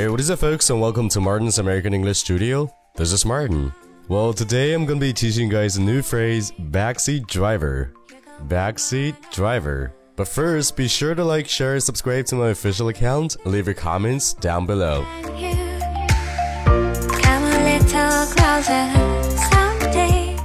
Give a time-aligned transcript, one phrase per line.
[0.00, 2.70] Hey, what is up, folks, and welcome to Martin's American English Studio.
[2.94, 3.74] This is Martin.
[4.08, 7.92] Well, today I'm gonna be teaching you guys a new phrase backseat driver.
[8.48, 9.92] Backseat driver.
[10.16, 13.74] But first, be sure to like, share, subscribe to my official account, and leave your
[13.74, 15.04] comments down below.
[17.20, 18.88] Come a little closer
[19.50, 20.38] someday.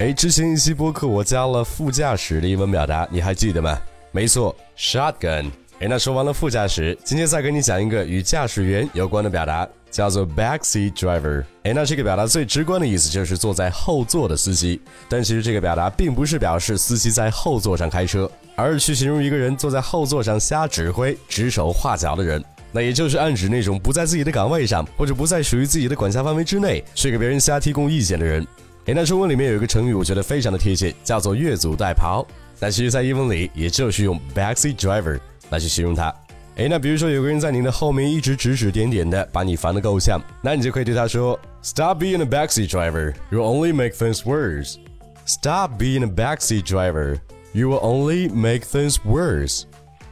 [0.00, 3.78] 哎，之前一期播客我加了副驾驶的英文表达，你还记得吗？
[4.10, 5.52] 没错，shotgun。
[5.79, 11.43] 哎，那说完了副驾驶，今天再给你讲一个与驾驶员有关的表达，叫做 backseat driver。
[11.61, 22.43] 哎，那这个表达最直观的意思就是坐在后座的司机，但其实这个表达并不是表示司机在后座上开车，而是去形容一个人坐在后座上瞎指挥、指手画脚的人。
[22.71, 28.43] 那也就是暗指那种不在自己的岗位上，或者不在属于自己的管辖范围之内，去给别人瞎提供意见的人。
[28.85, 32.25] 诶，那中文里面有一个成语，我觉得非常的贴切，叫做越俎代庖。
[32.59, 36.13] 那其实，在英文里，也就是用 backseat driver 来去形容它。
[36.55, 43.13] 诶，那比如说有个人在您的后面一直指指点点的，把你烦得够呛，那你就可以对他说：“Stop being a backseat driver.
[43.29, 44.77] You only make things worse.
[45.25, 47.19] Stop being a backseat driver.
[47.53, 49.65] You will only make things worse.”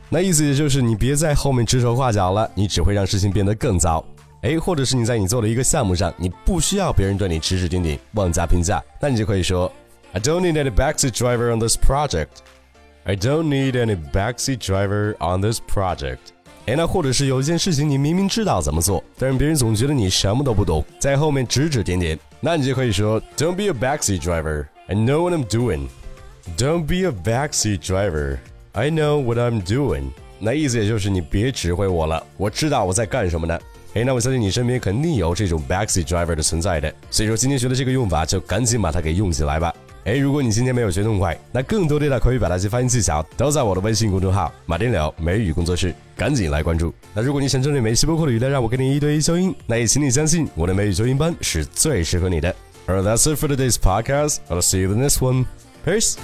[0.10, 4.06] 那意思也就是你别在后面指手画脚了，你只会让事情变得更糟。
[4.44, 9.72] 哎，或者是你在你做的一个项目上，你不需要别人对你指指点点、妄加评价，那你就可以说
[10.14, 12.28] ：I don't need any backseat driver on this project.
[13.08, 16.18] I don't need any backseat driver on this project.
[16.66, 24.66] 哎，那或者是有一件事情你明明知道怎么做，但是别人总觉得你什么都不懂，在后面指指点点，那你就可以说：Don't be a backseat driver.
[24.88, 25.88] I know what I'm doing.
[26.58, 28.40] Don't be a backseat driver.
[28.72, 30.06] I know what I'm doing.
[30.40, 33.60] 那意思也就是你别指挥我了，我知道我在干什么呢。
[33.94, 39.72] 哎，那我相信你身边肯定有这种 backseat driver 的存在的，所以说今天学的这个用法就赶紧把它给用起来吧。
[40.06, 46.94] 哎，如果你今天没有学痛快，那更多的口语表达及发音技巧都在我的微信公众号马丁柳美语工作室，赶紧来关注。
[47.12, 52.56] 那如果你想针对每期播客的语料让我给你一对一修音，那也请你相信我的美语修音班是最适合你的。
[52.88, 54.38] Alright, that's it for today's podcast.
[54.48, 55.48] I'll see you in the next one.
[55.84, 56.18] Peace.